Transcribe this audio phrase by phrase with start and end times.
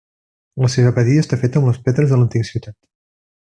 [0.63, 2.79] La seva abadia està feta amb les pedres de l'antiga ciutat.